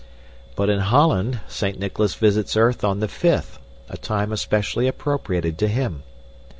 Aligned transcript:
But 0.55 0.71
in 0.71 0.79
Holland, 0.79 1.41
Saint 1.47 1.77
Nicholas 1.77 2.15
visits 2.15 2.55
earth 2.57 2.83
on 2.83 3.01
the 3.01 3.07
fifth, 3.07 3.59
a 3.87 3.97
time 3.97 4.31
especially 4.31 4.87
appropriated 4.87 5.59
to 5.59 5.67
him. 5.67 6.01